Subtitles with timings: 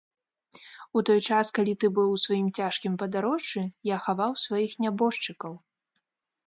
[0.99, 3.63] У той час, калі ты быў у сваім цяжкім падарожжы,
[3.95, 5.53] я хаваў сваіх нябожчыкаў.